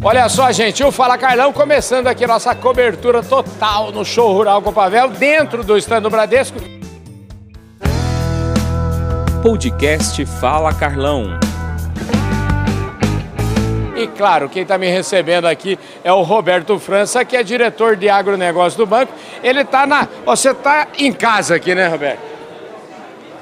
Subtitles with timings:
[0.00, 5.08] Olha só, gente, o Fala Carlão começando aqui nossa cobertura total no show Rural Copavel,
[5.08, 6.56] dentro do stand do Bradesco.
[9.42, 11.36] Podcast Fala Carlão.
[13.96, 18.08] E claro, quem está me recebendo aqui é o Roberto França, que é diretor de
[18.08, 19.12] agronegócio do banco.
[19.42, 20.06] Ele está na.
[20.24, 22.20] Você está em casa aqui, né, Roberto?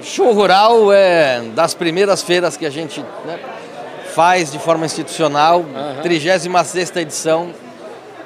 [0.00, 3.38] Show Rural é das primeiras feiras que a gente né,
[4.14, 6.02] faz de forma institucional, uhum.
[6.02, 7.50] 36 edição.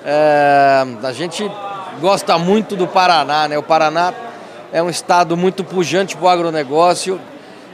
[0.04, 1.48] É, a gente
[2.00, 3.58] gosta muito do Paraná, né?
[3.58, 4.12] O Paraná
[4.72, 7.20] é um estado muito pujante para o agronegócio.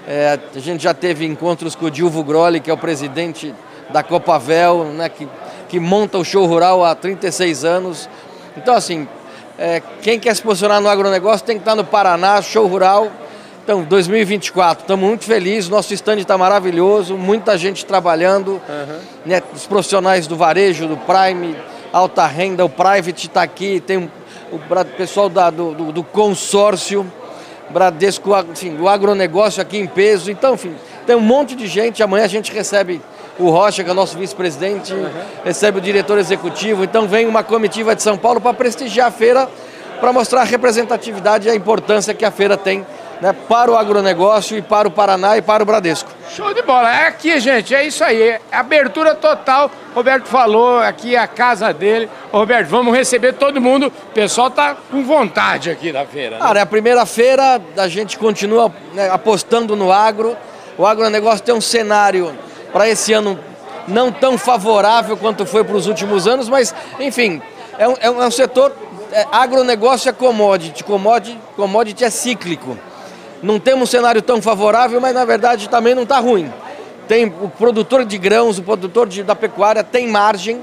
[0.07, 3.55] É, a gente já teve encontros com o Dilvo Groli, que é o presidente
[3.91, 5.09] da Copavel, né?
[5.09, 5.29] que,
[5.69, 8.09] que monta o show rural há 36 anos.
[8.57, 9.07] Então, assim,
[9.59, 13.11] é, quem quer se posicionar no agronegócio tem que estar no Paraná, show rural
[13.69, 18.99] então, 2024, estamos muito felizes, nosso stand está maravilhoso, muita gente trabalhando, uhum.
[19.27, 21.55] né, os profissionais do varejo, do Prime,
[21.93, 24.11] alta renda, o Private está aqui, tem
[24.51, 24.59] o
[24.97, 27.07] pessoal da, do, do, do, consórcio,
[27.69, 30.75] Bradesco, enfim, o agronegócio aqui em peso, então, enfim,
[31.07, 33.03] tem um monte de gente, amanhã a gente recebe
[33.39, 35.11] o Rocha, que é o nosso vice-presidente, uhum.
[35.45, 39.47] recebe o diretor executivo, então vem uma comitiva de São Paulo para prestigiar a feira,
[40.01, 42.87] para mostrar a representatividade e a importância que a feira tem
[43.21, 46.11] né, para o agronegócio e para o Paraná e para o Bradesco.
[46.35, 46.95] Show de bola.
[46.95, 48.23] É aqui, gente, é isso aí.
[48.23, 49.71] É abertura total.
[49.95, 52.09] Roberto falou, aqui é a casa dele.
[52.33, 53.87] Roberto, vamos receber todo mundo.
[53.87, 56.37] O pessoal tá com vontade aqui na feira.
[56.37, 56.43] Né?
[56.43, 60.37] Cara, é a primeira feira, a gente continua né, apostando no agro.
[60.77, 62.37] O agronegócio tem um cenário
[62.73, 63.39] para esse ano
[63.89, 67.41] não tão favorável quanto foi para os últimos anos, mas, enfim,
[67.79, 68.73] é um, é um, é setor.
[69.11, 72.77] É, agronegócio é commodity, commodity, commodity é cíclico
[73.43, 76.53] não temos um cenário tão favorável, mas na verdade também não está ruim.
[77.07, 80.61] Tem o produtor de grãos, o produtor de, da pecuária tem margem,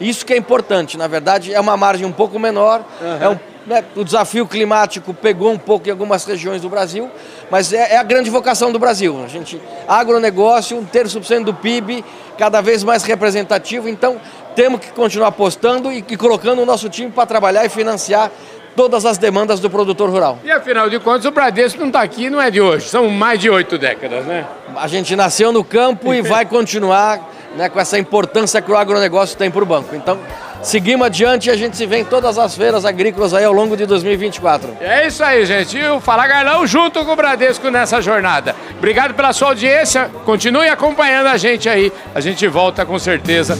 [0.00, 0.96] isso que é importante.
[0.96, 2.84] Na verdade, é uma margem um pouco menor.
[3.00, 3.18] Uhum.
[3.20, 7.10] É um, né, o desafio climático pegou um pouco em algumas regiões do Brasil,
[7.50, 9.22] mas é, é a grande vocação do Brasil.
[9.24, 12.04] A gente, agronegócio, um terço por cento do PIB,
[12.38, 13.88] cada vez mais representativo.
[13.88, 14.20] Então,
[14.54, 18.30] temos que continuar apostando e, e colocando o nosso time para trabalhar e financiar
[18.78, 20.38] todas as demandas do produtor rural.
[20.44, 23.40] E afinal de contas, o Bradesco não está aqui, não é de hoje, são mais
[23.40, 24.46] de oito décadas, né?
[24.76, 27.20] A gente nasceu no campo e vai continuar
[27.56, 29.96] né, com essa importância que o agronegócio tem para o banco.
[29.96, 30.16] Então,
[30.62, 33.76] seguimos adiante e a gente se vê em todas as feiras agrícolas aí ao longo
[33.76, 34.76] de 2024.
[34.80, 35.76] É isso aí, gente.
[35.76, 38.54] E o Fala Garlão junto com o Bradesco nessa jornada.
[38.78, 40.08] Obrigado pela sua audiência.
[40.24, 41.92] Continue acompanhando a gente aí.
[42.14, 43.58] A gente volta com certeza.